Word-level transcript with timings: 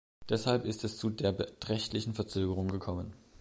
Deshalb 0.29 0.65
ist 0.65 0.83
es 0.83 0.97
zu 0.97 1.11
der 1.11 1.31
beträchtlichen 1.31 2.15
Verzögerung 2.15 2.69
gekommen. 2.69 3.13